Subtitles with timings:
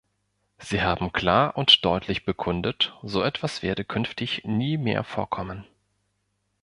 [0.57, 5.63] Sie haben klar und deutlich bekundet, so etwas werde künftig nie mehr vorkommen.